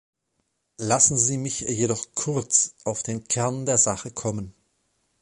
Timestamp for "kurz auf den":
2.15-3.27